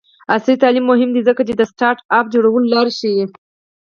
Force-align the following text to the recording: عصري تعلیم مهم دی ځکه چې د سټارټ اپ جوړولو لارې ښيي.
عصري 0.33 0.55
تعلیم 0.63 0.85
مهم 0.91 1.09
دی 1.15 1.21
ځکه 1.29 1.41
چې 1.47 1.53
د 1.55 1.61
سټارټ 1.71 1.99
اپ 2.17 2.25
جوړولو 2.33 2.71
لارې 2.73 2.91
ښيي. 2.99 3.25